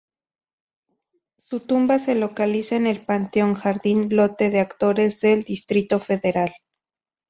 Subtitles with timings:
[1.37, 6.55] Su tumba se localiza en el panteón Jardín lote de actores del Distrito Federal.